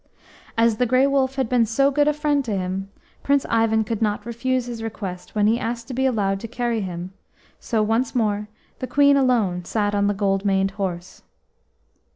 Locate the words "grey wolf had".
0.87-1.47